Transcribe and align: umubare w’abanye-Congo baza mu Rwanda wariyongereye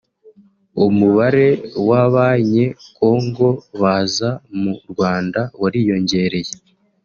umubare 0.85 1.47
w’abanye-Congo 1.87 3.49
baza 3.81 4.29
mu 4.59 4.73
Rwanda 4.91 5.39
wariyongereye 5.61 6.53